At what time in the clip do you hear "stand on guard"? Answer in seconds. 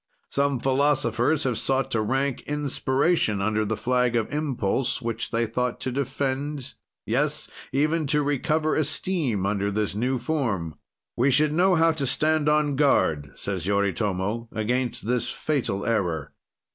12.07-13.33